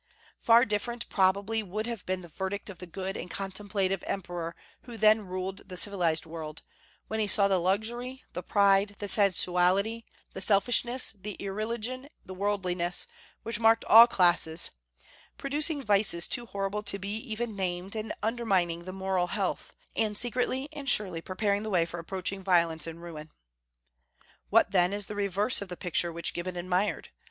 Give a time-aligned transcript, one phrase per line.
[0.39, 4.97] Far different, probably, would have been the verdict of the good and contemplative emperor who
[4.97, 6.63] then ruled the civilized world,
[7.07, 13.05] when he saw the luxury, the pride, the sensuality, the selfishness, the irreligion, the worldliness,
[13.43, 14.71] which marked all classes;
[15.37, 20.67] producing vices too horrible to be even named, and undermining the moral health, and secretly
[20.73, 23.29] and surely preparing the way for approaching violence and ruin.
[24.49, 27.09] What, then, is the reverse of the picture which Gibbon admired?